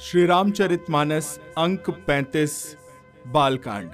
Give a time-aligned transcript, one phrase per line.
[0.00, 2.76] श्री रामचरितमानस अंक 35
[3.26, 3.90] बालकांड।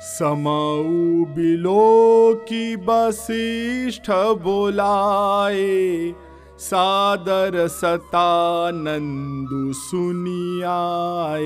[0.00, 4.10] समऊ बिलो की वशिष्ठ
[4.44, 6.14] बोलाए,
[6.58, 11.44] सादर सतानंदु सुनियाए।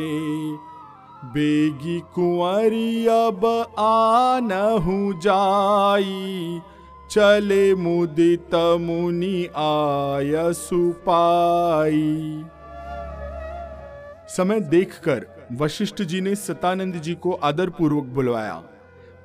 [1.34, 3.44] बेगी कुंवरी अब
[3.78, 6.60] आनहु जाई
[7.12, 12.44] चले मुदित मुनि आय सुपाई
[14.28, 18.62] समय देखकर वशिष्ठ जी ने सतानंद जी को आदर पूर्वक बुलवाया।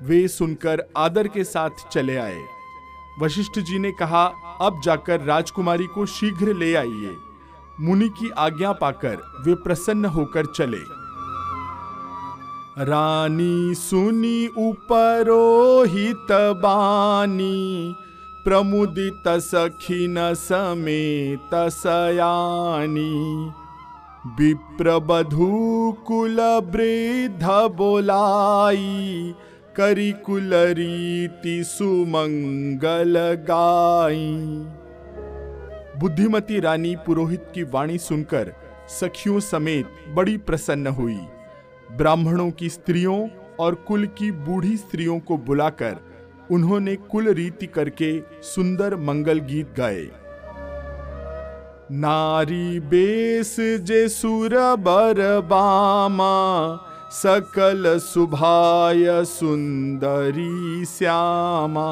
[0.04, 2.42] वे सुनकर आदर के साथ चले आए।
[3.22, 4.26] वशिष्ठ जी ने कहा,
[4.62, 7.16] अब जाकर राजकुमारी को शीघ्र ले आइए।
[7.80, 11.07] मुनि की आज्ञा पाकर वे प्रसन्न होकर चले।
[12.80, 17.95] रानी सुनी उपरोहित बानी,
[18.45, 23.50] प्रमुदित सखिन समेत सयानी।
[24.27, 27.44] विप्रबधू कुल वृद्ध
[27.78, 29.34] बोलाई,
[29.75, 34.34] करी कुल रीति सुमंगल गाई।
[36.00, 38.53] बुद्धिमती रानी पुरोहित की वाणी सुनकर
[38.89, 41.19] सखियों समेत बड़ी प्रसन्न हुई।
[41.92, 43.28] ब्राह्मणों की स्त्रियों
[43.60, 45.98] और कुल की बूढ़ी स्त्रियों को बुलाकर
[46.52, 50.08] उन्होंने कुल रीति करके सुंदर मंगल गीत गाए।
[51.92, 56.78] नारी बेस जे सुर बर बामा,
[57.12, 61.90] सकल सुभाय सुंदरी श्यामा।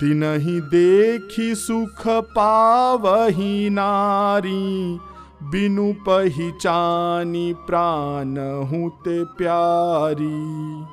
[0.00, 4.98] तिनहि देखी सुख पावही नारी
[5.42, 10.84] बिनु पहचानी प्राण हुते प्यारी।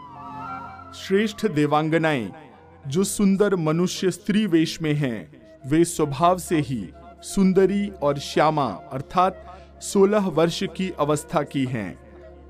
[1.00, 2.32] श्रेष्ठ देवांगनाएँ,
[2.88, 5.32] जो सुंदर मनुष्य स्त्री वेश में हैं,
[5.70, 6.90] वे स्वभाव से ही
[7.22, 9.46] सुंदरी और श्यामा, अर्थात
[9.82, 12.00] सोलह वर्ष की अवस्था की हैं।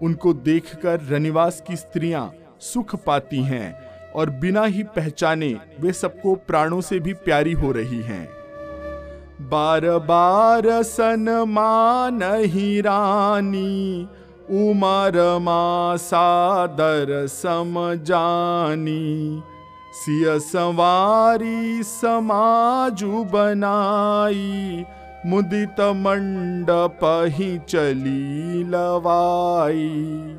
[0.01, 3.75] उनको देखकर रनिवास की स्त्रियाँ सुख पाती हैं
[4.11, 8.38] और बिना ही पहचाने वे सबको प्राणों से भी प्यारी हो रही हैं।
[9.41, 14.07] बार बार सनमान ही रानी,
[14.49, 19.43] उमर मा सादर समजानी।
[19.93, 24.85] सिय सवारी समाजु बनाई,
[25.25, 30.35] मुदित मंडप ही चली लवाई।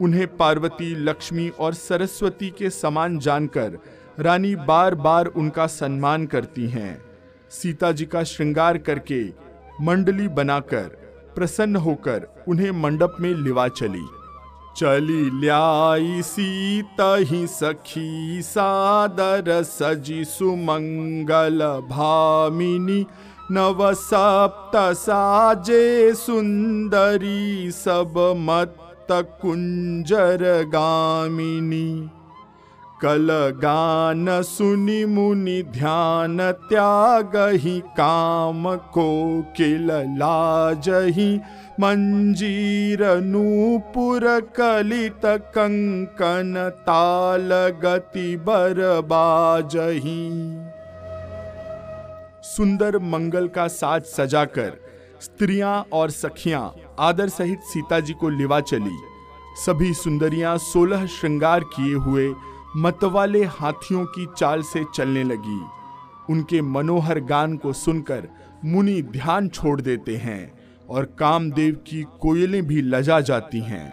[0.00, 3.78] उन्हें पार्वती, लक्ष्मी और सरस्वती के समान जानकर
[4.18, 7.07] रानी बार बार उनका सम्मान करती हैं।
[7.50, 9.22] सीता जी का श्रृंगार करके
[9.80, 10.84] मंडली बनाकर
[11.34, 14.06] प्रसन्न होकर उन्हें मंडप में लिवा चली।
[14.76, 23.06] चली ल्याई सीता ही सखी, सादर सजी सुमंगल भामिनी,
[23.50, 28.76] नव सप्त साजे सुंदरी सब मत
[29.12, 32.10] कुंजर गामिनी।
[33.02, 38.64] कल गान सुनि मुनि ध्यान त्याग ही काम
[38.94, 41.36] को किल लाजही।
[41.80, 44.26] मंजीर नूपुर
[44.56, 45.26] कलित
[45.56, 47.52] कंकन ताल
[47.84, 50.28] गति बर बाजही।
[52.46, 54.76] सुंदर मंगल का साज सजाकर
[55.22, 58.98] स्त्रियाँ और सखियाँ आदर सहित सीता जी को लिवा चली।
[59.56, 62.28] सभी सुंदरियाँ सोलह श्रृंगार किए हुए
[62.78, 65.60] मतवाले हाथियों की चाल से चलने लगी।
[66.30, 68.28] उनके मनोहर गान को सुनकर
[68.64, 70.52] मुनि ध्यान छोड़ देते हैं
[70.88, 73.92] और कामदेव की कोयलें भी लजा जाती हैं।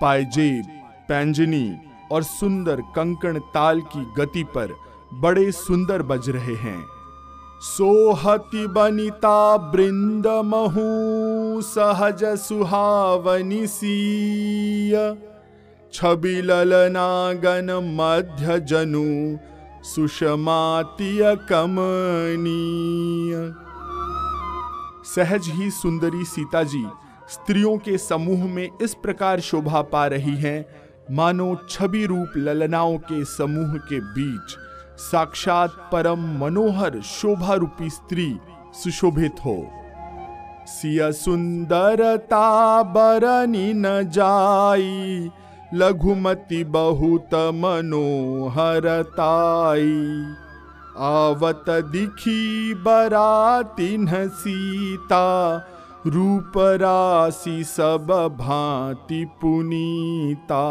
[0.00, 0.64] पायजेब,
[1.08, 1.76] पैंजनी
[2.12, 4.74] और सुंदर कंकण ताल की गति पर
[5.14, 6.84] बड़े सुंदर बज रहे हैं।
[7.62, 14.96] सोहति बनिता बृंद महू सहज सुहावनी सीय।
[15.92, 19.04] छवि ललनागन मध्य जनु
[19.84, 23.34] सुषमातीय कमनीय।
[25.06, 26.84] सहज ही सुंदरी सीता जी
[27.28, 30.64] स्त्रियों के समूह में इस प्रकार शोभा पा रही हैं।
[31.10, 34.56] मानो छवि रूप ललनाओं के समूह के बीच
[35.00, 38.36] साक्षात परम मनोहर शोभा रूपी स्त्री
[38.74, 39.56] सुशोभित हो।
[40.68, 45.30] सिय सुंदरता बरनी न जाई
[45.74, 48.94] लघुमति बहुत मनोहरताई
[50.98, 55.56] आवत दिखी बरातिन सीता।
[56.06, 58.06] रूप राशि सब
[58.38, 60.64] भांति पुनीता।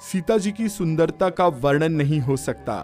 [0.00, 2.76] सीता जी की सुंदरता का वर्णन नहीं हो सकता,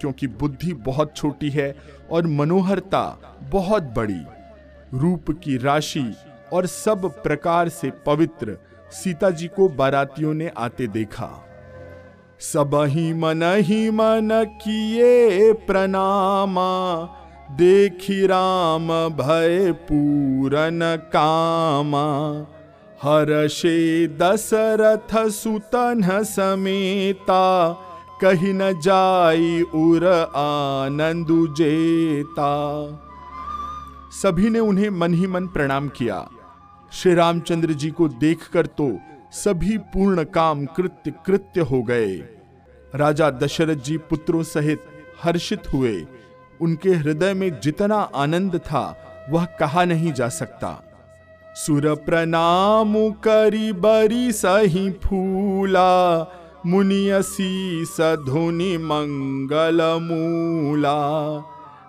[0.00, 1.74] क्योंकि बुद्धि बहुत छोटी है
[2.10, 3.04] और मनोहरता
[3.52, 4.22] बहुत बड़ी।
[4.94, 6.14] रूप की राशि
[6.52, 8.56] और सब प्रकार से पवित्र
[8.94, 11.28] सीता जी को बारातियों ने आते देखा।
[12.40, 14.28] सब ही मन ही मन
[14.62, 16.70] किए प्रणामा,
[17.50, 20.80] देखी राम भय पूरन
[21.12, 22.06] कामा।
[23.02, 27.72] हर्षे दशरथ सुतन समेता,
[28.20, 30.06] कही न जाई उर
[30.36, 32.52] आनंदु जेता।
[34.22, 36.28] सभी ने उन्हें मन ही मन प्रणाम किया।
[36.94, 38.98] श्री रामचंद्र जी को देखकर तो
[39.32, 42.14] सभी पूर्ण काम कृत्य कृत्य हो गए।
[42.94, 44.84] राजा दशरथ जी पुत्रों सहित
[45.22, 46.06] हर्षित हुए।
[46.60, 48.84] उनके हृदय में जितना आनंद था,
[49.30, 50.72] वह कहा नहीं जा सकता।
[51.56, 55.92] सुर प्रणाम करी बरी सही फूला
[56.66, 60.98] मुनियसी सधुनि मंगल मूला।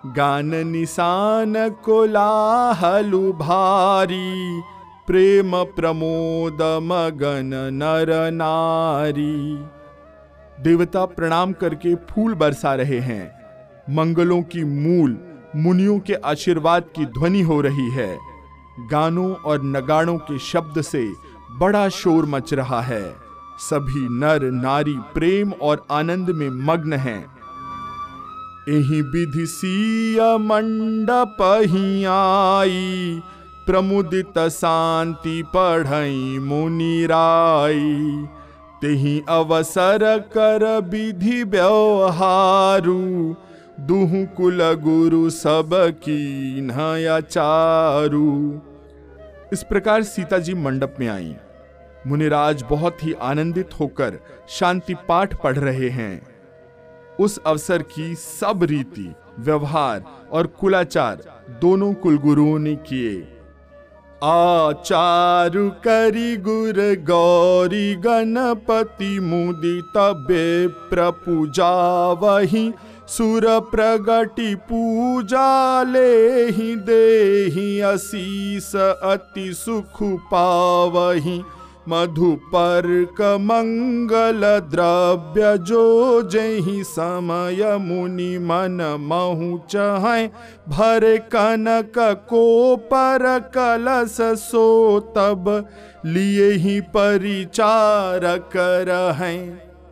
[0.06, 1.54] गान निशान
[1.84, 4.62] कोलाहलु भारी
[5.06, 9.64] प्रेम प्रमोद मगन नर नारी।
[10.62, 13.32] देवता प्रणाम करके फूल बरसा रहे हैं।
[13.90, 15.16] मंगलों की मूल,
[15.56, 18.18] मुनियों के आशीर्वाद की ध्वनि हो रही है।
[18.90, 21.08] गानों और नगाड़ों के शब्द से
[21.58, 23.16] बड़ा शोर मच रहा है।
[23.58, 27.26] सभी नर, नारी, प्रेम और आनंद में मग्न हैं।
[28.68, 31.36] एही विधि सीय मंडप
[31.66, 33.20] ही आई।
[33.66, 38.26] प्रमुदित शांति पढ़ई मुनिराई
[38.82, 42.96] तेही अवसर कर विधि व्यवहारू।
[43.80, 46.68] दुहु कुल गुरु सब की
[47.20, 48.60] चारू।
[49.52, 51.34] इस प्रकार सीता जी मंडप में आई।
[52.06, 56.26] मुनिराज बहुत ही आनंदित होकर शांति पाठ पढ़ रहे हैं।
[57.20, 63.35] उस अवसर की सब रीति, व्यवहार और कुलाचार दोनों कुलगुरुओं ने किए।
[64.24, 66.78] आचारु करी गुर
[67.08, 69.96] गौरी गणपति मुदित
[70.90, 71.72] प्रपूजा
[72.22, 72.72] वही
[73.08, 76.12] सुर प्रगटि पूजा ले
[76.50, 77.04] ही दे
[77.54, 80.02] ही असीस अति सुख
[80.32, 81.38] पावही।
[81.88, 84.40] मधुपर्क मंगल
[84.70, 90.06] द्रव्य जो जही समय मुनि मन महु चह
[90.68, 91.98] भर कनक
[92.30, 94.66] को पर कलश सो
[95.16, 95.48] तब
[96.06, 98.94] लिए ही परिचार कर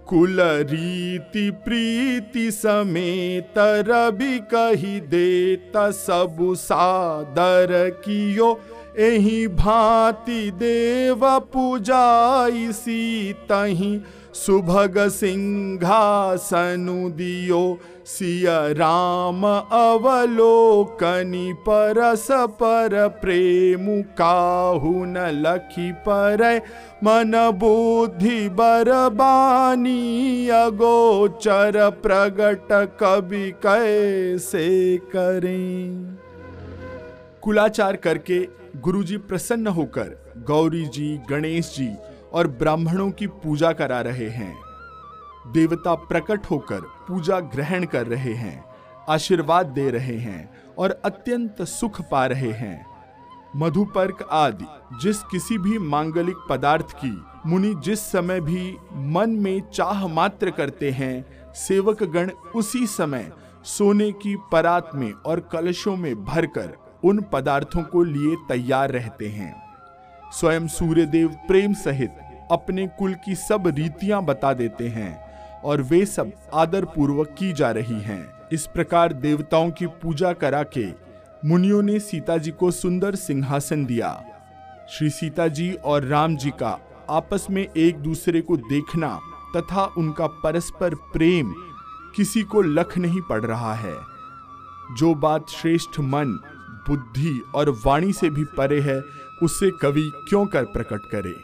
[0.09, 3.55] कुल रीति प्रीति समेत
[3.89, 7.73] रवि कही देता सब सादर
[8.05, 8.53] कियो
[8.99, 11.21] एही भांति देव
[11.53, 14.01] पूजाई सी तही
[14.35, 23.87] सुभग सिंहासनु दियो सिया राम अवलोकनी परस पर प्रेम
[24.19, 26.45] काहु न लखी पर
[27.05, 32.69] मन बुद्धि बरबानी अगोचर प्रगट
[33.01, 36.19] कवि कैसे करें?
[37.43, 41.89] कुलाचार करके गुरुजी प्रसन्न होकर गौरी जी गणेश जी
[42.33, 44.55] और ब्राह्मणों की पूजा करा रहे हैं।
[45.53, 48.65] देवता प्रकट होकर पूजा ग्रहण कर रहे हैं,
[49.09, 52.87] आशीर्वाद दे रहे हैं और अत्यंत सुख पा रहे हैं।
[53.57, 54.67] मधुपर्क आदि,
[55.03, 60.91] जिस किसी भी मांगलिक पदार्थ की, मुनि जिस समय भी मन में चाह मात्र करते
[60.91, 63.33] हैं सेवक गण उसी समय
[63.65, 69.55] सोने की परात में और कलशों में भरकर उन पदार्थों को लिए तैयार रहते हैं।
[70.33, 72.17] स्वयं सूर्यदेव प्रेम सहित
[72.51, 75.25] अपने कुल की सब रीतियाँ बता देते हैं
[75.63, 80.63] और वे सब आदर पूर्वक की जा रही हैं। इस प्रकार देवताओं की पूजा करा
[80.63, 80.87] के
[81.49, 84.25] मुनियों ने सीता जी को सुंदर सिंहासन दिया।
[84.89, 86.79] श्री सीता जी और राम जी का
[87.11, 89.19] आपस में एक दूसरे को देखना
[89.57, 91.55] तथा उनका परस्पर प्रेम
[92.17, 93.95] किसी को लख नहीं पड़ रहा है।
[94.97, 96.39] जो बात श्रेष्ठ मन
[96.89, 99.01] बुद्धि और वाणी से भी परे है,
[99.43, 101.35] उसे कवि क्यों कर प्रकट करे?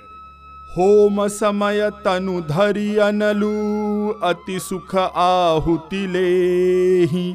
[0.76, 7.32] होम समय तनु धरि अनलु, अति सुख आहुति ले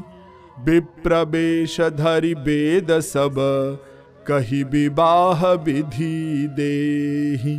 [0.65, 3.35] विप्रवेश धरि वेद सब,
[4.27, 7.53] कही विवाह विधि दे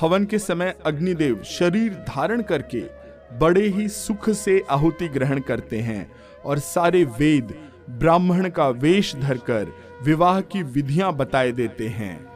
[0.00, 2.82] हवन के समय अग्निदेव शरीर धारण करके
[3.38, 6.10] बड़े ही सुख से आहुति ग्रहण करते हैं
[6.44, 7.54] और सारे वेद
[7.98, 9.66] ब्राह्मण का वेश धरकर
[10.04, 12.30] विवाह की विधियाँ बताए देते हैं।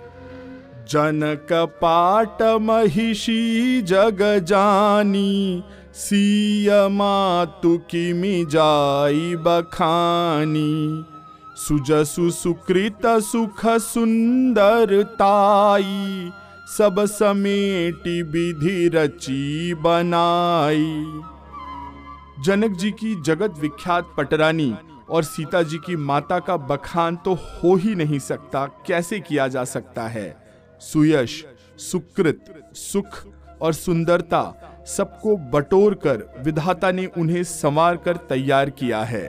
[0.88, 11.04] जनक पाट महिषी जग जानी, सीय मातु की मिजाई बखानी।
[11.56, 16.30] सुजसु सुकृत सुख सुंदर ताई,
[16.78, 21.06] सब समेटी विधि रची बनाई।
[22.44, 24.75] जनक जी की जगत विख्यात पटरानी
[25.11, 29.64] और सीता जी की माता का बखान तो हो ही नहीं सकता, कैसे किया जा
[29.64, 30.37] सकता है?
[30.80, 31.44] सुयश,
[31.78, 32.44] सुकृत,
[32.75, 33.25] सुख
[33.62, 34.42] और सुंदरता
[34.87, 39.26] सबको बटोर कर विधाता ने उन्हें संवार कर तैयार किया है।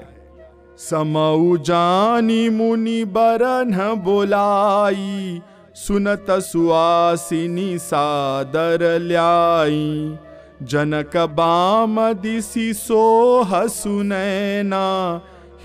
[0.79, 5.41] समऊ जानी मुनि बरन बोलाई,
[5.75, 10.17] सुनत सुआसिनी सादर ल्याई।
[10.61, 14.85] जनक बाम दिसी सोह सुनैना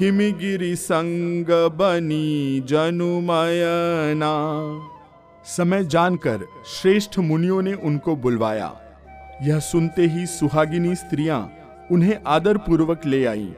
[0.01, 4.31] हिमगिरी संग बनी जनुमयना।
[5.45, 8.81] समय जानकर श्रेष्ठ मुनियों ने उनको बुलवाया।
[9.43, 11.53] यह सुनते ही सुहागिनी स्त्रियाँ
[11.93, 13.53] उन्हें आदर पूर्वक ले आई।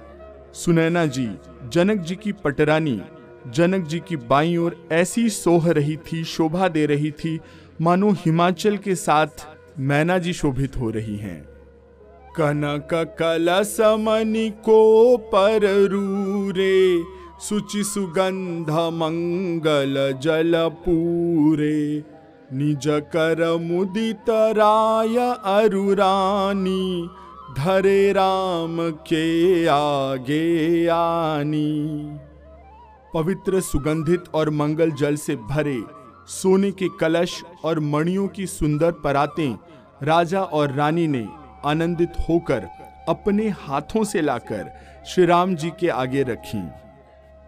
[0.54, 1.28] सुनैना जी,
[1.72, 3.02] जनक जी की पटरानी,
[3.48, 7.40] जनक जी की बाई ओर ऐसी सोह रही थी, शोभा दे रही थी,
[7.80, 9.46] मानो हिमाचल के साथ
[9.78, 11.51] मैना जी शोभित हो रही हैं।
[15.16, 17.02] पर रूरे
[17.40, 22.04] सुचि सुगंध मंगल जल पूरे।
[22.52, 27.08] निज कर मुदित राय अरुरानी,
[27.58, 32.08] धरे राम के आगे आनी।
[33.14, 35.82] पवित्र सुगंधित और मंगल जल से भरे,
[36.26, 39.56] सोने के कलश और मणियों की सुंदर परातें
[40.02, 42.68] राजा और रानी ने आनंदित होकर
[43.08, 44.70] अपने हाथों से लाकर
[45.06, 46.62] श्री राम जी के आगे रखी।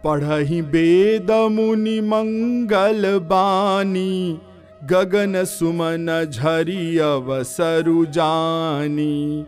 [0.05, 4.41] पढ़ही वेद मुनि मंगल बानी,
[4.85, 9.47] गगन सुमन झरी अवसरु जानी।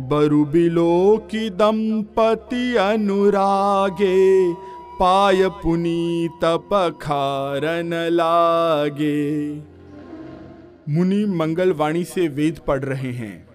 [0.00, 4.52] बरु बिलो की दंपति अनुरागे,
[4.94, 9.50] पाय पुनीत पखारन लागे।
[10.88, 13.49] मुनि मंगलवाणी से वेद पढ़ रहे हैं।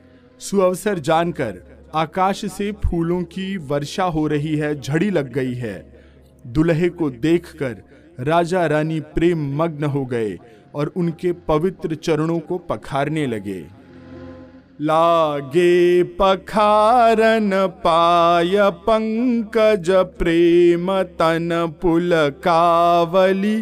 [0.45, 1.53] सुअवसर जानकर
[1.95, 5.77] आकाश से फूलों की वर्षा हो रही है, झड़ी लग गई है।
[6.47, 7.75] दुल्हे को देखकर
[8.19, 10.37] राजा रानी प्रेम मग्न हो गए
[10.75, 13.63] और उनके पवित्र चरणों को पखारने लगे।
[14.81, 17.51] लागे पखारन
[17.83, 21.49] पाय पंकज प्रेम तन
[21.81, 22.11] पुल
[22.43, 23.55] कावली,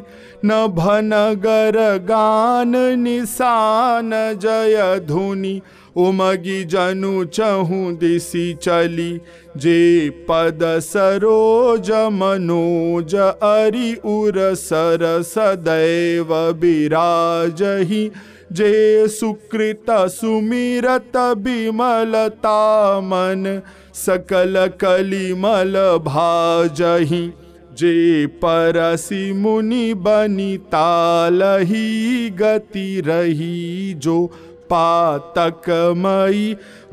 [0.46, 5.62] न भनगर गान निशान जय धुनि
[5.98, 9.22] उमगी जनु चहु दिशि चली,
[9.58, 18.12] जे पद सरोज मनोज, अरि उर सर सदैव विराजही
[18.52, 23.62] जे सुकृत सुमिरत विमलता मन,
[23.94, 25.74] सकल कलिमल
[26.06, 27.34] भाजही।
[27.74, 34.32] जे परसी मुनि बनी तालही गति रही, जो
[34.72, 36.46] पातकमयी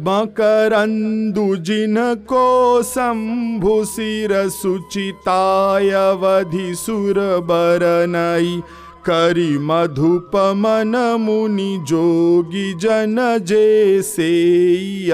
[0.09, 2.49] मकरंदु जिनको
[2.93, 5.29] शंभु सिर सुचितायवधि
[6.85, 7.19] सुर
[7.51, 8.53] बरनई
[9.07, 10.95] करी मधुप मन
[11.89, 14.33] जोगी जन जे से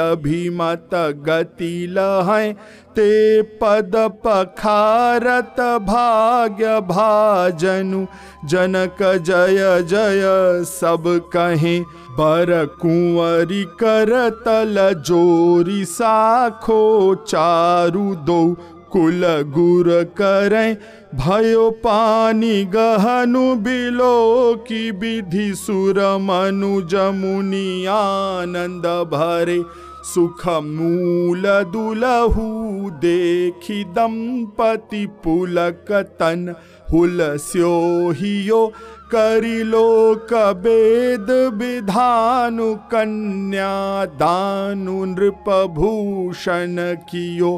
[0.01, 0.95] अभिमत
[1.29, 2.53] गति लहै
[2.97, 3.95] ते पद
[4.25, 8.01] पखारत भाग्य भाजनु
[8.47, 10.23] जनक जय जय,
[10.65, 18.57] सब कहें, बर कुंवरी कर तल जोरी साखो चारु दो।
[18.93, 20.77] कुल गुर करें,
[21.15, 29.63] भयो पानी गहनु बिलो की विधि सुर मनु जमुनि आनंद भरे।
[30.05, 32.47] सुख मूल दुलहू
[32.91, 36.55] देखी दंपति पुलक तन।
[36.93, 38.67] हुल स्योहियो
[39.15, 39.89] करिलो
[40.31, 43.75] कबेद विधानु कन्या
[44.21, 46.77] दानु नृप भूषण
[47.11, 47.55] कियो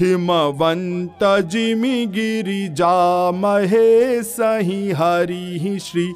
[0.00, 2.96] हिमवंत जिमि गिरिजा
[3.40, 6.06] महे सही हरि श्री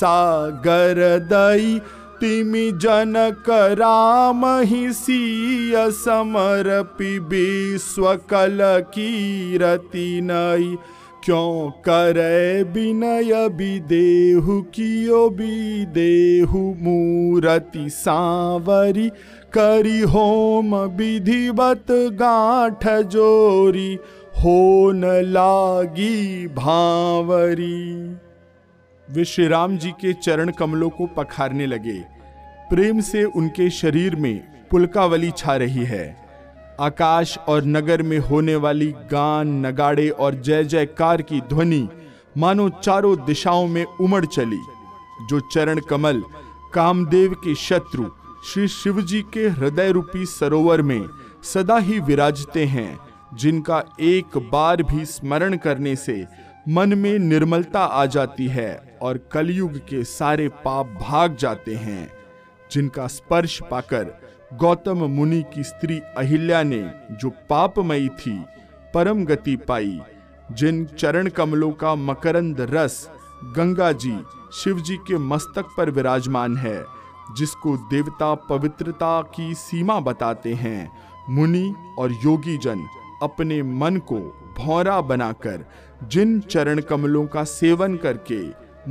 [0.00, 1.00] सागर
[1.32, 1.78] दई
[2.20, 8.58] तिमि जनक राम ही सीय समर्पि विश्व कल
[8.94, 10.76] कीरति नई
[11.24, 19.08] क्यों करे विनय विदेहु, कियो विदेहु मूरति सांवरी,
[19.52, 23.98] करी होम विधिवत गांठ जोरी,
[24.36, 28.16] होन लागी भावरी।
[29.10, 31.98] वे श्री राम जी के चरण कमलों को पखारने लगे।
[32.70, 36.21] प्रेम से उनके शरीर में पुलकावली छा रही है।
[36.80, 41.88] आकाश और नगर में होने वाली गान, नगाड़े और जय जयकार की ध्वनि
[42.38, 44.60] मानो चारों दिशाओं में उमड़ चली,
[45.30, 46.22] जो चरण कमल,
[46.74, 48.06] कामदेव के शत्रु,
[48.44, 51.08] श्री शिव जी के हृदय रूपी सरोवर में
[51.44, 52.98] सदा ही विराजते हैं,
[53.34, 56.24] जिनका एक बार भी स्मरण करने से
[56.68, 62.12] मन में निर्मलता आ जाती है और कलयुग के सारे पाप भाग जाते हैं,
[62.72, 64.21] जिनका स्पर्श पाकर
[64.52, 68.44] गौतम मुनि की स्त्री अहिल्या ने जो पापमयी थी,
[68.94, 70.00] परम गति पाई।
[70.52, 73.10] जिन चरण कमलों का मकरंद रस
[73.56, 74.18] गंगा जी,
[74.52, 76.84] शिव जी के मस्तक पर विराजमान है,
[77.36, 80.92] जिसको देवता पवित्रता की सीमा बताते हैं,
[81.30, 82.86] मुनि और योगी जन
[83.22, 84.18] अपने मन को
[84.58, 85.64] भौरा बनाकर,
[86.04, 88.42] जिन चरण कमलों का सेवन करके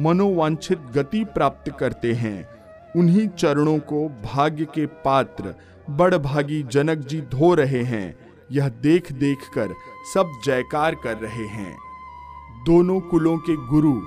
[0.01, 2.60] मनोवांछित गति प्राप्त करते हैं
[2.97, 5.55] उन्हीं चरणों को भाग्य के पात्र
[5.89, 8.15] बड़ भागी जनक जी धो रहे हैं।
[8.51, 9.69] यह देख देख कर
[10.13, 11.77] सब जयकार कर रहे हैं।
[12.65, 14.01] दोनों कुलों के गुरु,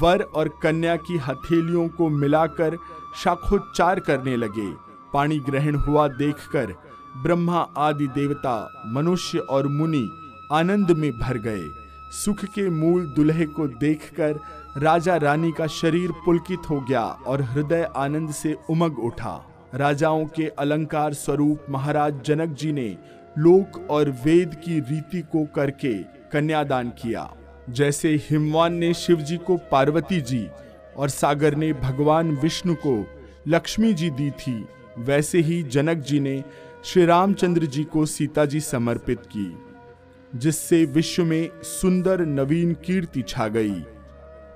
[0.00, 2.76] वर और कन्या की हथेलियों को मिलाकर
[3.16, 4.72] शाखोच्चार करने लगे।
[5.12, 6.66] पानी ग्रहण हुआ देखकर
[7.16, 10.10] ब्रह्मा आदि देवता, मनुष्य और मुनि
[10.52, 11.79] आनंद में भर गए।
[12.12, 14.38] सुख के मूल दुल्हे को देखकर
[14.76, 19.34] राजा रानी का शरीर पुलकित हो गया और हृदय आनंद से उमग उठा।
[19.74, 22.88] राजाओं के अलंकार स्वरूप महाराज जनक जी ने
[23.38, 25.92] लोक और वेद की रीति को करके
[26.32, 27.28] कन्यादान किया।
[27.70, 30.46] जैसे हिमवान ने शिव जी को पार्वती जी
[30.96, 33.04] और सागर ने भगवान विष्णु को
[33.48, 34.64] लक्ष्मी जी दी थी,
[34.98, 36.42] वैसे ही जनक जी ने
[36.84, 39.46] श्री रामचंद्र जी को सीता जी समर्पित की।
[40.36, 43.82] जिससे विश्व में सुंदर नवीन कीर्ति छा गई।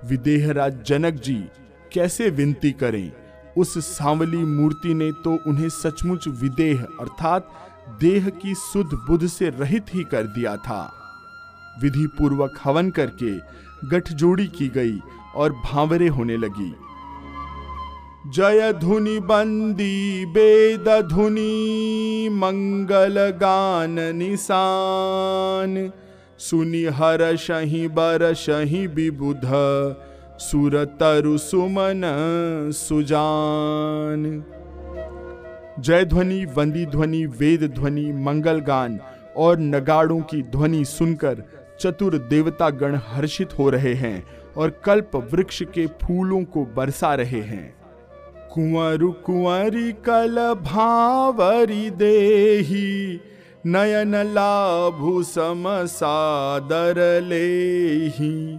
[0.04, 1.44] विदेहराज जनक जी,
[1.92, 3.12] कैसे विनती करें?
[3.56, 7.48] उस सांवली मूर्ति ने तो उन्हें सचमुच विदेह, अर्थात
[8.00, 10.92] देह की सुध बुध से रहित ही कर दिया था।
[11.82, 13.38] विधि पूर्वक हवन करके
[13.88, 14.98] गठजोड़ी की गई
[15.34, 16.74] और भावरे होने लगी।
[18.26, 25.92] जय धुनि बंदी, वेद धुनि मंगल गान निशान।
[26.38, 29.40] सुनि हर शही, बर शही विबुध,
[30.38, 32.00] सुर तरु सुमन
[32.74, 34.44] सुजान।
[35.78, 38.98] जय ध्वनि, वंदी ध्वनि, वेद ध्वनि, मंगल गान
[39.36, 41.44] और नगाड़ों की ध्वनि सुनकर
[41.80, 47.40] चतुर देवता गण हर्षित हो रहे हैं और कल्प वृक्ष के फूलों को बरसा रहे
[47.40, 47.83] हैं।
[48.54, 53.20] कुंवरु कुंवरी कल भावरी देही,
[53.66, 58.58] नयन लाभु सम सादर लेही।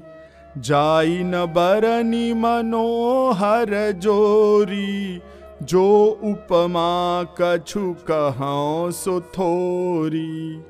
[0.57, 5.21] जाई न बरनी मनोहर जोरी,
[5.63, 10.63] जो उपमा कछु कहो सो थोरी।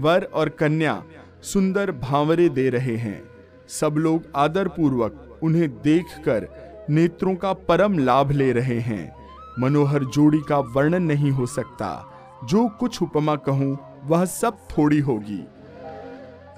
[0.00, 1.02] वर और कन्या
[1.42, 3.24] सुंदर भावरे दे रहे हैं।
[3.68, 6.48] सब लोग आदर पूर्वक उन्हें देखकर
[6.90, 9.16] नेत्रों का परम लाभ ले रहे हैं।
[9.58, 12.06] मनोहर जोड़ी का वर्णन नहीं हो सकता।
[12.44, 15.46] जो कुछ उपमा कहूँ, वह सब थोड़ी होगी।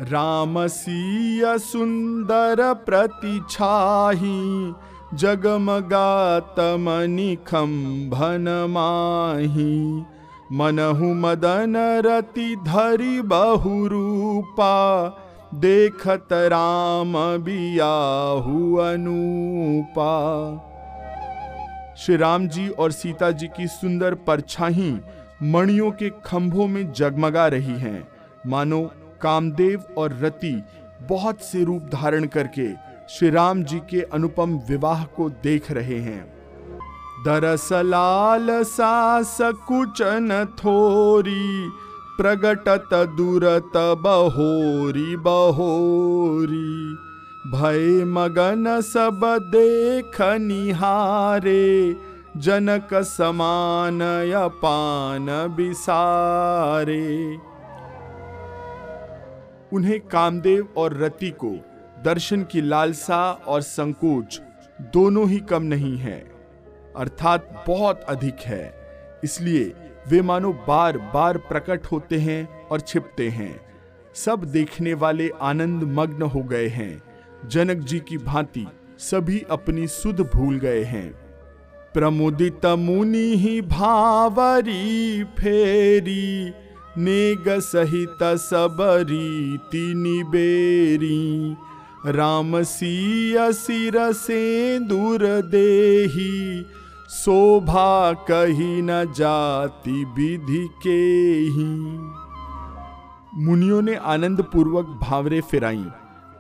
[0.01, 4.75] रामसीय सुंदर प्रतिछाही,
[5.15, 10.05] जगमगात मनिखंभन माही।
[10.53, 15.07] मनहु मदन रति धरि बहुरूपा
[15.57, 17.13] देखत राम
[17.45, 20.09] बियाहु अनुपा।
[21.97, 25.01] श्री राम जी और सीता जी की सुंदर परछाई
[25.43, 28.09] मणियों के खंभों में जगमगा रही हैं।
[28.47, 28.83] मानो
[29.23, 30.63] कामदेव और रति
[31.03, 32.69] बहुत से रूप धारण करके
[33.09, 36.25] श्री राम जी के अनुपम विवाह को देख रहे हैं।
[37.27, 41.71] दरसलाल सास कुचन थोरी
[42.19, 46.97] प्रगटत दुरत बहोरी बहोरी।
[47.47, 51.97] भय मगन सब देख निहारे,
[52.39, 53.99] जनक समान
[54.63, 55.27] पान
[55.57, 57.07] बिसारे।
[59.73, 61.51] उन्हें कामदेव और रति को
[62.05, 64.41] दर्शन की लालसा और संकोच
[64.93, 66.19] दोनों ही कम नहीं है,
[66.97, 68.75] अर्थात बहुत अधिक है,
[69.25, 69.73] इसलिए
[70.09, 73.61] वे मानो बार बार प्रकट होते हैं और छिपते हैं।
[74.15, 77.03] सब देखने वाले आनंद मग्न हो गए हैं।
[77.49, 78.67] जनक जी की भांति
[78.99, 81.11] सभी अपनी सुध भूल गए हैं।
[81.95, 86.53] प्रमुदित मुनि ही भावरी फेरी,
[86.99, 91.57] नेग सहित सब रीति निबेरी
[92.07, 96.67] राम सिया सिर से दूर देही
[97.11, 100.99] शोभा कही न जाति विधि के
[101.51, 101.99] ही।
[103.45, 105.87] मुनियों ने आनंद पूर्वक भावरे फिराई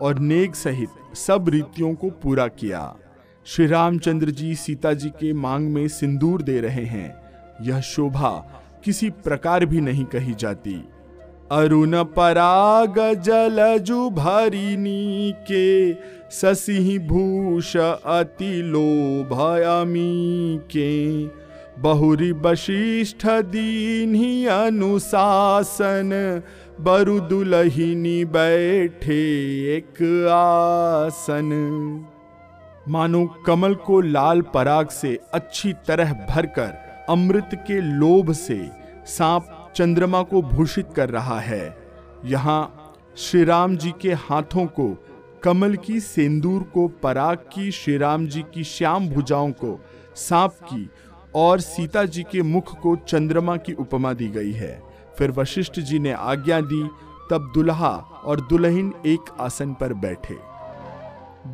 [0.00, 2.96] और नेक सहित सब रीतियों को पूरा किया।
[3.44, 7.16] श्री रामचंद्र जी सीता जी के मांग में सिंदूर दे रहे हैं।
[7.62, 10.88] यह शोभा किसी प्रकार भी नहीं कही जाती।
[11.52, 15.92] अरुण पराग जलजु भरिनी के
[16.36, 20.92] ससी भूष अति लोभयामी के
[21.82, 26.10] बहुरी वशिष्ठ दीन्ही अनुशासन
[26.80, 29.22] बरु दुलहिनी बैठे
[29.76, 31.52] एक आसन।
[32.88, 38.60] मानो कमल को लाल पराग से अच्छी तरह भरकर अमृत के लोभ से
[39.06, 41.78] सांप चंद्रमा को भूषित कर रहा है।
[42.24, 45.04] यहाँ श्री राम जी के हाथों को,
[45.42, 49.84] कमल की सेंदूर को, पराग की श्री राम जी की श्याम भुजाओं को,
[50.14, 50.90] सांप की
[51.34, 54.82] और सीता जी के मुख को चंद्रमा की उपमा दी गई है।
[55.18, 56.88] फिर वशिष्ठ जी ने आज्ञा दी,
[57.30, 60.55] तब दुल्हा और दुल्हन एक आसन पर बैठे।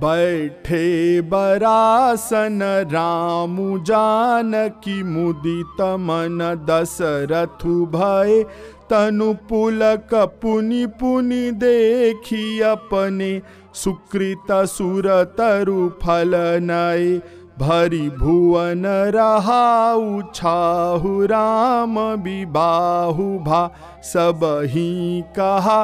[0.01, 2.61] बैठे बरासन
[2.93, 6.39] राम जानकी मुदित मन
[6.71, 8.43] दशरथु भय।
[8.91, 13.41] तनु पुलक पुनि पुनि देखी अपने।
[13.75, 17.21] सुकृत सुर तरु फल नय
[17.59, 18.83] भरी भुवन
[19.15, 23.71] रहाउ छाहु राम विबाहु भा।
[24.05, 25.83] सब ही कहा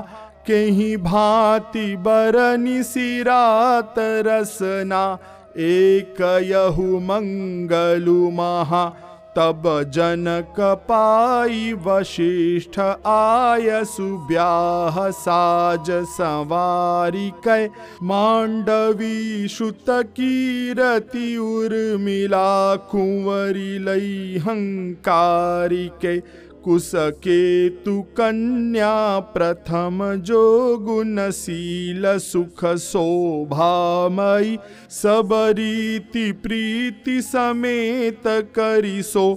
[0.48, 5.18] केही भांति बरनि सिरात रसना,
[5.56, 9.04] एक यहु मंगलु महा,
[9.36, 9.62] तब
[9.94, 17.68] जनक पाई वशिष्ठ आय सुब्याह साज सवारी कै।
[18.02, 26.22] मांडवी सुत कीरति उर्मिला, कुंवरी लई हंकारी कै।
[26.64, 30.42] कुश केतु कन्या प्रथम जो
[30.78, 34.56] गुणशील सुख शोभामयी
[34.90, 39.28] सबरीति प्रीति समेत करिसो।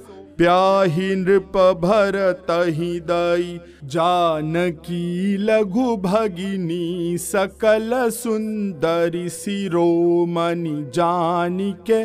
[0.42, 3.60] प्याही नृप भरत ही दई।
[3.94, 12.04] जानकी लघु भगिनी सकल सुंदरी शिरोमणि जानिके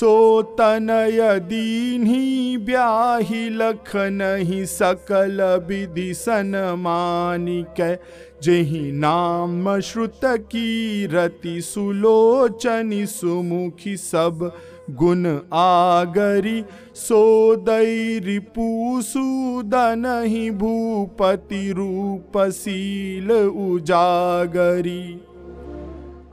[0.00, 0.12] सो
[0.58, 7.94] तनय दीन्ही ब्याही लख नहीं सकल विधि सनमानिके
[8.42, 14.50] जेहि नाम श्रुत की रति सुलोचनी सुमुखी सब
[14.90, 25.02] गुण आगरी सोदई रिपुसूदन ही भूपति रूपशील उजागरी।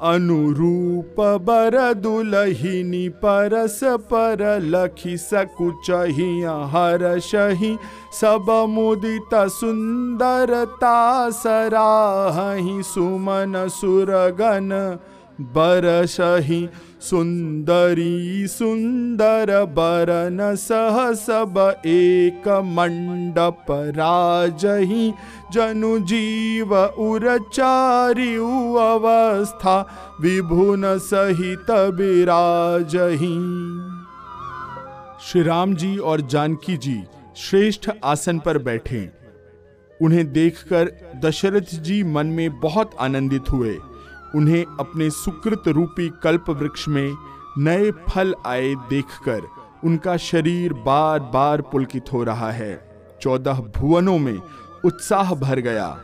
[0.04, 3.80] अनुरूप बर दुलहिनी परस
[4.12, 6.32] पर लखी सकुचहि
[6.74, 7.78] हर्षहि
[8.22, 10.98] सब मुदित सुंदरता
[11.30, 14.70] सराहि सुमन सुरगन
[15.56, 16.68] बरसहि
[17.04, 23.66] सुंदरी सुंदर बरन सह सब एक मंडप
[23.98, 25.12] राजही
[25.54, 28.36] जनु जीव उरचारि
[28.84, 29.76] अवस्था
[30.22, 33.36] विभुन सहित विराजही।
[35.22, 37.04] श्री राम जी और जानकी जी
[37.38, 39.10] श्रेष्ठ आसन पर बैठे।
[40.02, 40.92] उन्हें देखकर
[41.26, 43.78] दशरथ जी मन में बहुत आनंदित हुए।
[44.36, 47.16] उन्हें अपने सुकृत रूपी कल्प वृक्ष में
[47.58, 49.42] नए फल आए देखकर
[49.84, 54.40] उनका शरीर बार बार पुलकित हो रहा है। चौदह भुवनों में
[54.86, 56.00] उत्साह भर गया।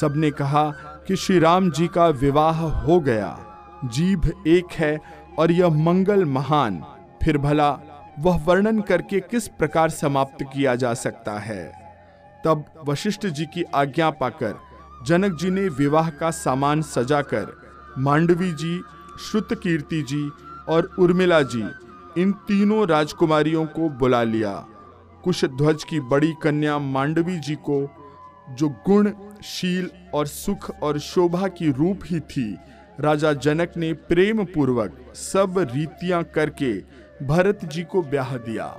[0.00, 0.70] सबने कहा
[1.06, 3.46] कि श्री राम जी का विवाह हो गया।
[3.84, 4.98] जीभ एक है
[5.38, 6.84] और यह मंगल महान।
[7.24, 7.78] फिर भला
[8.18, 11.72] वह वर्णन करके किस प्रकार समाप्त किया जा सकता है?
[12.44, 14.54] तब वशिष्ठ जी की आज्ञा पाकर
[15.06, 17.59] जनक जी ने विवाह का सामान सजाकर
[18.00, 18.80] मांडवी जी,
[19.20, 20.30] श्रुत कीर्ति जी
[20.68, 21.64] और उर्मिला जी,
[22.18, 24.52] इन तीनों राजकुमारियों को बुला लिया।
[25.24, 27.80] कुश ध्वज की बड़ी कन्या मांडवी जी को,
[28.50, 29.10] जो गुण,
[29.44, 32.56] शील और सुख और शोभा की रूप ही थी,
[33.00, 36.72] राजा जनक ने प्रेम पूर्वक सब रीतियाँ करके
[37.26, 38.76] भरत जी को ब्याह दिया।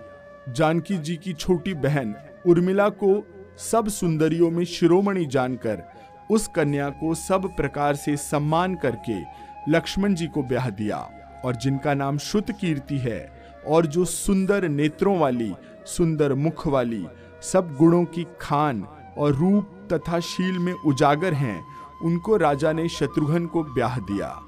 [0.49, 2.15] जानकी जी की छोटी बहन
[2.47, 3.23] उर्मिला को
[3.57, 5.83] सब सुंदरियों में शिरोमणि जानकर
[6.31, 9.19] उस कन्या को सब प्रकार से सम्मान करके
[9.71, 10.97] लक्ष्मण जी को ब्याह दिया
[11.45, 15.53] और जिनका नाम श्रुत कीर्ति है और जो सुंदर नेत्रों वाली,
[15.85, 17.07] सुंदर मुख वाली,
[17.41, 21.63] सब गुणों की खान और रूप तथा शील में उजागर हैं,
[22.03, 24.41] उनको राजा ने शत्रुघ्न को ब्याह दिया।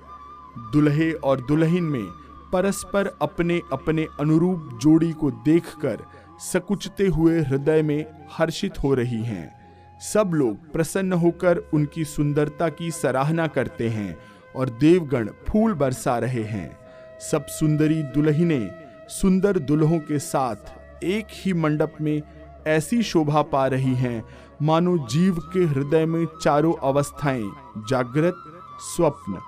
[0.57, 2.05] दुल्हे और दुल्हन में
[2.53, 6.03] परस्पर अपने अपने अनुरूप जोड़ी को देखकर
[6.39, 9.62] सकुचते हुए हृदय में हर्षित हो रही हैं।
[10.03, 14.17] सब लोग प्रसन्न होकर उनकी सुंदरता की सराहना करते हैं
[14.55, 16.77] और देवगण फूल बरसा रहे हैं।
[17.19, 18.71] सब सुंदरी दुल्हने
[19.09, 20.55] सुंदर दुल्हों के साथ
[21.03, 22.21] एक ही मंडप में
[22.67, 24.25] ऐसी शोभा पा रही हैं।
[24.61, 27.51] मानो जीव के हृदय में चारों अवस्थाएँ
[27.89, 28.35] जागृत,
[28.79, 29.39] स्वप्न,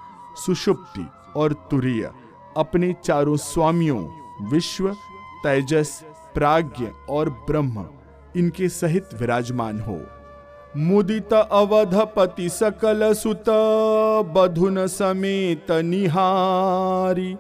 [0.46, 2.12] सुषुप्ति और तुरीय।
[2.58, 4.10] अपने चारों स्वामियों,
[4.50, 4.94] विश्व,
[5.44, 7.86] तेजस, प्राज्ञ और ब्रह्म
[8.36, 10.06] इनके सहित विराजमान हो।
[10.78, 13.46] मुदित अवधपति सकल सुत,
[14.36, 17.36] बधुन समेत निहारी।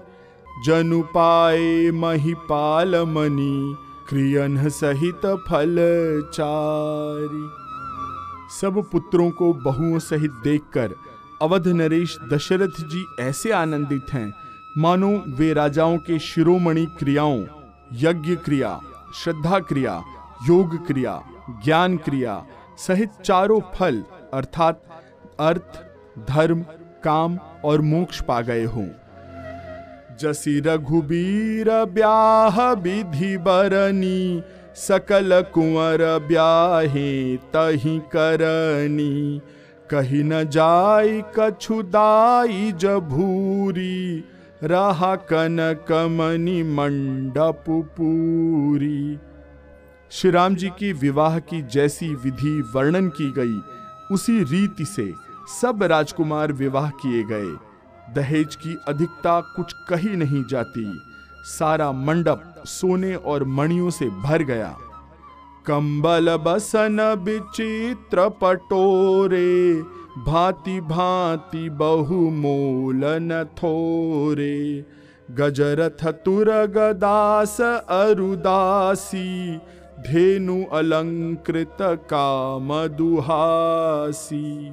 [0.65, 3.75] जनु पाए महिपाल मनी,
[4.09, 5.75] क्रियन सहित फल
[6.33, 7.49] चारी।
[8.59, 10.95] सब पुत्रों को बहुओं सहित देखकर
[11.41, 14.33] अवध नरेश दशरथ जी ऐसे आनंदित हैं।
[14.77, 17.45] मानो वे राजाओं के शिरोमणि क्रियाओं,
[17.93, 18.81] यज्ञ क्रिया,
[19.15, 20.03] श्रद्धा क्रिया,
[20.47, 22.45] योग क्रिया, ज्ञान क्रिया
[22.77, 24.81] सहित चारों फल, अर्थात
[25.39, 25.85] अर्थ,
[26.29, 26.65] धर्म,
[27.03, 28.87] काम और मोक्ष पा गए हों।
[30.19, 34.43] जसी रघुबीर ब्याह विधि बरनी,
[34.75, 39.41] सकल कुंवर ब्याहे तही करनी।
[39.89, 44.23] कही न जाई कछुदाई जभूरी,
[44.63, 49.19] रहा कन कमनी मंडप पूरी।
[50.11, 53.59] श्री राम जी की विवाह की जैसी विधि वर्णन की गई,
[54.11, 55.13] उसी रीति से
[55.61, 57.47] सब राजकुमार विवाह किए गए।
[58.13, 61.01] दहेज की अधिकता कुछ कही नहीं जाती।
[61.43, 64.77] सारा मंडप सोने और मणियों से भर गया।
[65.65, 69.81] कंबल बसन विचित्र पटोरे,
[70.17, 74.85] भांति भांति बहुमोल न थोरे।
[75.31, 79.59] गजरथ तुर गदास अरुदासी
[79.99, 84.71] धेनु अलंकृत काम दुहासी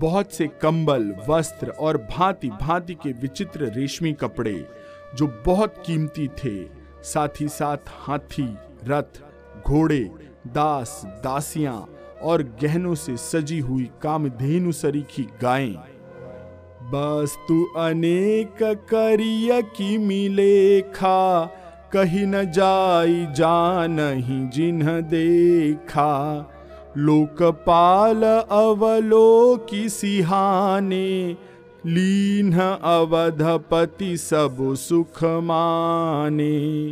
[0.00, 4.66] बहुत से कंबल, वस्त्र और भांति भांति के विचित्र रेशमी कपड़े,
[5.14, 6.64] जो बहुत कीमती थे,
[7.02, 8.56] साथ ही साथ हाथी,
[8.88, 9.20] रथ,
[9.66, 10.10] घोड़े,
[10.46, 11.88] दास, दासियाँ
[12.22, 15.74] और गहनों से सजी हुई कामधेनु सरीखी गायें।
[16.84, 21.50] वस्तु अनेक करिय की मिले खा
[21.96, 26.50] कही न जाई जान ही जिन्ह देखा।
[26.96, 31.36] लोकपाल अवलो की सिहाने,
[31.86, 36.90] लीन अवधपति सब सुख माने।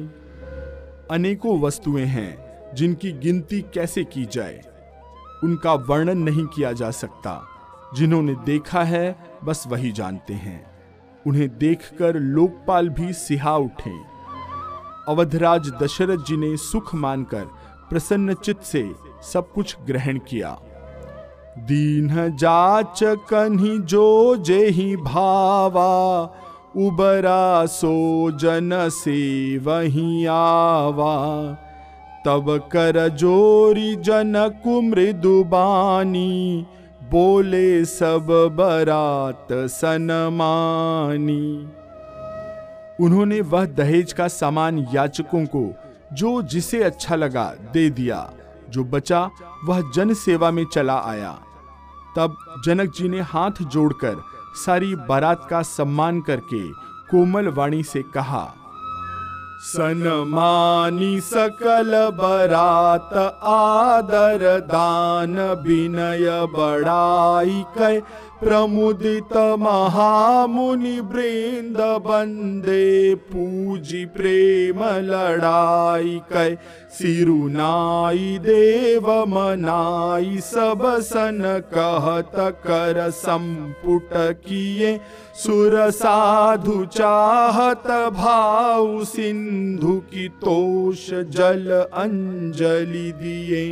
[1.11, 2.39] अनेकों वस्तुएँ हैं
[2.75, 4.61] जिनकी गिनती कैसे की जाए,
[5.45, 7.47] उनका वर्णन नहीं किया जा सकता।
[7.95, 10.67] जिन्होंने देखा है, बस वही जानते हैं।
[11.27, 14.12] उन्हें देखकर लोकपाल भी सिहा उठे।
[15.09, 17.45] अवधराज दशरथ जी ने सुख मानकर
[17.91, 18.91] प्रसन्न चित्त से
[19.33, 20.59] सब कुछ ग्रहण किया।
[21.59, 26.23] दीन जाच कन्ही जो जे ही भावा,
[26.77, 31.53] उबरा सो जन से वही आवा।
[32.27, 36.67] तब कर जोरी जन कुमृदुबानी
[37.11, 41.67] बोले सब बरात सनमानी
[43.01, 45.75] उन्होंने वह दहेज का सामान याचकों को,
[46.13, 48.33] जो जिसे अच्छा लगा, दे दिया।
[48.71, 49.31] जो बचा,
[49.65, 51.39] वह जन सेवा में चला आया।
[52.17, 54.23] तब जनक जी ने हाथ जोड़कर
[54.67, 56.69] सारी बारात का सम्मान करके
[57.11, 58.55] कोमल वाणी से कहा
[59.63, 63.13] सनमानी सकल बरात,
[63.45, 68.01] आदर दान, विनय बड़ाई कै।
[68.41, 76.55] प्रमुदित महामुनि वृंद बंदे पूजी प्रेम लड़ाई कै।
[76.91, 81.41] सिरुनाई देव मनाई, सब सन
[81.75, 82.33] कहत
[82.67, 84.11] कर संपुट
[84.47, 85.01] किए।
[85.43, 93.65] सुर साधु चाहत भाव सिंधु की तोष जल अंजलि दिए।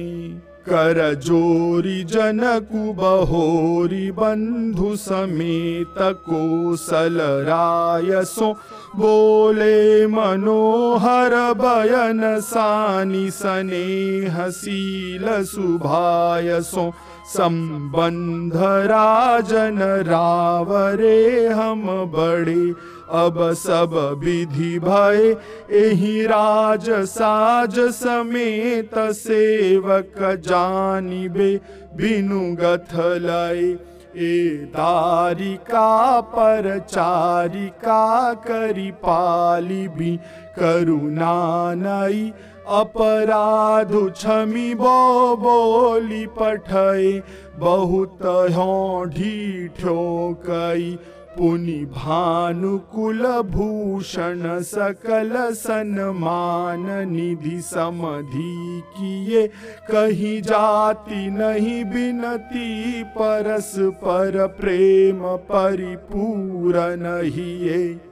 [0.69, 5.95] कर जोरी जनकु बहोरी बंधु समेत
[6.27, 8.53] कोसल रायसो।
[8.97, 16.91] बोले मनोहर बयन सानी स्नेह शील सुभायसो।
[17.27, 18.53] संबंध
[18.87, 22.71] राजन रावरे हम बड़े।
[23.13, 25.37] अब सब विधि भय,
[25.73, 30.15] एहि राज साज समेत सेवक
[30.47, 31.55] जानिबे।
[31.97, 33.79] बिनु गथ लय,
[34.17, 40.17] ए दारिका पर चारिका करी पाली भी
[40.59, 42.33] करुणा नई
[42.71, 47.23] अपराध क्षमी बो बोली पठय
[47.57, 48.23] बहुत
[48.55, 50.03] हों ढीठो
[50.47, 50.99] कई
[51.37, 59.47] पुनि भानुकुल भूषण सकल सन्मान, निधि समधि किए।
[59.91, 63.73] कहीं जाति नहीं बिनती परस
[64.05, 68.10] पर प्रेम परिपूर्ण हिए।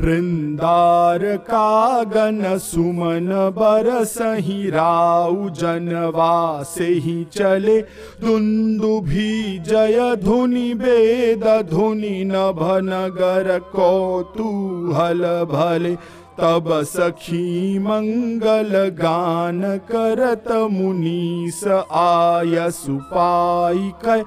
[0.00, 7.80] वृंदार कागन सुमन बरसही राउ जनवा से ही चले।
[8.20, 15.22] दुंदु भी जय धुनि वेद धुनि नभ नगर कौतूहल
[15.52, 15.94] भले।
[16.40, 21.60] तब सखी मंगल गान करत मुनीस
[21.92, 24.20] आय सुपाई कै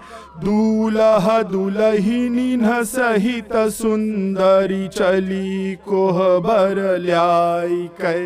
[0.43, 2.51] दूल्ह दुलहिनी
[2.85, 8.21] सहित सुंदरी चली कोहबर ल्याई कै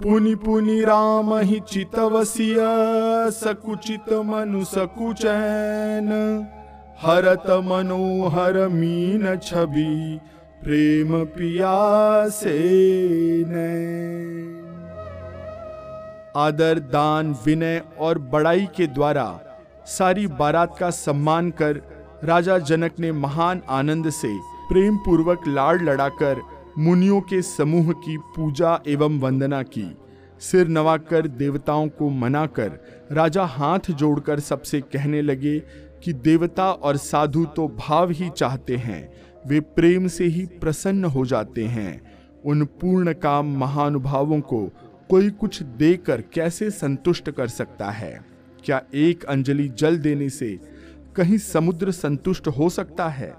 [0.00, 2.56] पुनि पुनि राम ही चितवसिय,
[3.32, 6.10] सकुचित मनु सकुचैन।
[7.00, 10.18] हरत मनोहर मीन छवि
[10.66, 12.54] प्रेम पियासे
[16.36, 19.26] आदर, दान, विनय और बड़ाई के द्वारा
[19.86, 21.80] सारी बारात का सम्मान कर
[22.24, 24.28] राजा जनक ने महान आनंद से
[24.68, 26.40] प्रेम पूर्वक लाड़ लड़ाकर
[26.78, 29.86] मुनियों के समूह की पूजा एवं वंदना की।
[30.40, 32.78] सिर नवाकर देवताओं को मनाकर
[33.12, 35.58] राजा हाथ जोड़कर सबसे कहने लगे
[36.04, 41.26] कि देवता और साधु तो भाव ही चाहते हैं। वे प्रेम से ही प्रसन्न हो
[41.26, 42.00] जाते हैं।
[42.44, 44.72] उन पूर्ण काम महानुभावों को
[45.10, 48.24] कोई कुछ देकर कैसे संतुष्ट कर सकता है?
[48.64, 50.58] क्या एक अंजलि जल देने से
[51.16, 53.34] कहीं समुद्र संतुष्ट हो सकता है?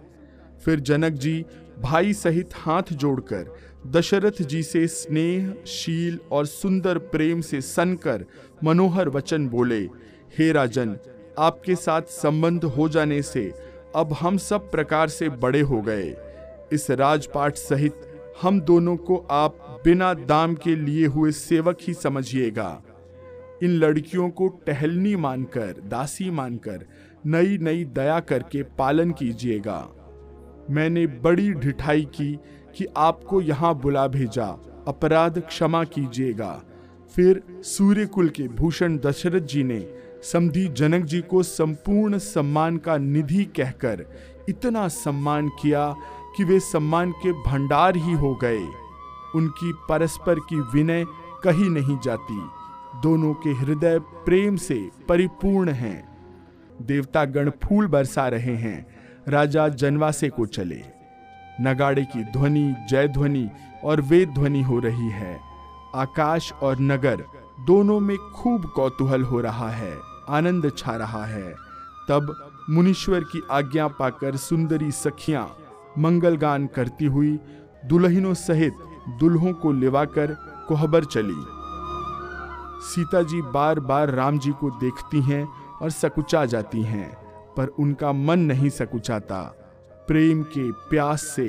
[0.65, 1.45] फिर जनक जी
[1.79, 3.55] भाई सहित हाथ जोड़कर,
[3.87, 8.25] दशरथ जी से स्नेह, शील और सुंदर प्रेम से सनकर
[8.63, 9.79] मनोहर वचन बोले,
[10.37, 10.97] हे राजन,
[11.39, 13.53] आपके साथ संबंध हो जाने से
[13.97, 16.15] अब हम सब प्रकार से बड़े हो गए।
[16.71, 18.01] इस राजपाट सहित
[18.41, 22.83] हम दोनों को आप बिना दाम के लिए हुए सेवक ही समझिएगा।
[23.63, 26.85] इन लड़कियों को टहलनी मानकर, दासी मानकर
[27.25, 29.87] नई नई दया करके पालन कीजिएगा।
[30.69, 32.39] मैंने बड़ी ढिठाई की
[32.75, 34.47] कि आपको यहाँ बुला भेजा।
[34.87, 36.63] अपराध क्षमा कीजिएगा।
[37.15, 39.79] फिर सूर्यकुल के भूषण दशरथ जी ने
[40.23, 44.05] समधी जनक जी को संपूर्ण सम्मान का निधि कहकर
[44.49, 45.95] इतना सम्मान किया
[46.37, 48.67] कि वे सम्मान के भंडार ही हो गए।
[49.35, 51.05] उनकी परस्पर की विनय
[51.43, 52.41] कही नहीं जाती।
[53.01, 56.17] दोनों के हृदय प्रेम से परिपूर्ण हैं।
[56.81, 58.87] देवता गण फूल बरसा रहे हैं।
[59.27, 60.81] राजा जनवासे को चले।
[61.61, 63.49] नगाड़े की ध्वनि जय ध्वनि
[63.83, 65.39] और वेद ध्वनि हो रही है।
[65.95, 67.23] आकाश और नगर
[67.57, 69.97] दोनों में खूब कौतूहल हो रहा है,
[70.29, 71.55] आनंद छा रहा है।
[72.09, 72.35] तब
[72.69, 75.47] मुनीश्वर की आज्ञा पाकर सुंदरी सखियाँ
[75.97, 77.37] मंगल गान करती हुई
[77.85, 78.73] दुल्हनों सहित
[79.19, 80.33] दुल्हों को लिवाकर
[80.67, 81.43] कोहबर चली।
[82.83, 85.47] सीता जी बार बार राम जी को देखती हैं
[85.81, 87.09] और सकुचा जाती हैं,
[87.57, 89.41] पर उनका मन नहीं सकुचाता।
[90.07, 91.47] प्रेम के प्यास से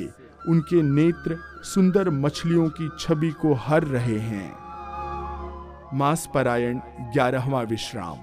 [0.49, 4.68] उनके नेत्र सुंदर मछलियों की छवि को हर रहे हैं।
[5.95, 8.17] मास परायण ग्यारहवा विश्राम।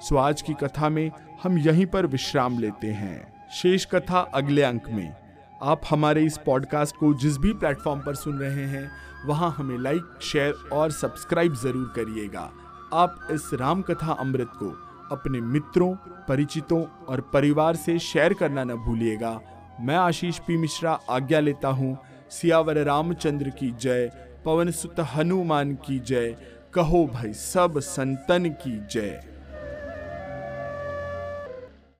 [0.00, 1.10] सो आज की कथा में
[1.42, 5.16] हम यहीं पर विश्राम लेते हैं। शेष कथा अगले अंक में।
[5.62, 8.90] आप हमारे इस पॉडकास्ट को जिस भी प्लेटफॉर्म पर सुन रहे हैं,
[9.26, 12.50] वहाँ हमें लाइक शेयर और सब्सक्राइब ज़रूर करिएगा।
[12.92, 14.70] आप इस राम कथा अमृत को
[15.16, 15.94] अपने मित्रों,
[16.28, 19.40] परिचितों और परिवार से शेयर करना न भूलिएगा।
[19.80, 21.98] मैं आशीष पी मिश्रा आज्ञा लेता हूँ।
[22.30, 24.10] सियावर रामचंद्र की जय।
[24.44, 26.36] पवन सुत हनुमान की जय।
[26.74, 29.29] कहो भाई सब संतन की जय।